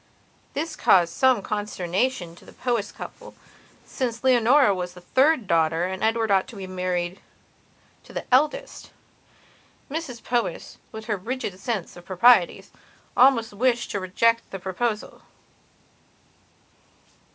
This 0.55 0.75
caused 0.75 1.13
some 1.13 1.43
consternation 1.43 2.35
to 2.35 2.43
the 2.43 2.53
Powys 2.53 2.91
couple, 2.91 3.35
since 3.85 4.23
Leonora 4.23 4.73
was 4.73 4.95
the 4.95 5.01
third 5.01 5.45
daughter 5.45 5.83
and 5.83 6.03
Edward 6.03 6.31
ought 6.31 6.47
to 6.47 6.57
have 6.57 6.69
married 6.71 7.21
the 8.07 8.25
eldest. 8.33 8.89
Mrs 9.91 10.23
Powys, 10.23 10.79
with 10.91 11.05
her 11.05 11.17
rigid 11.17 11.59
sense 11.59 11.95
of 11.95 12.03
the 12.05 12.07
proprieties, 12.07 12.71
almost 13.15 13.53
wished 13.53 13.91
to 13.91 13.99
reject 13.99 14.49
the 14.49 14.57
proposal. 14.57 15.21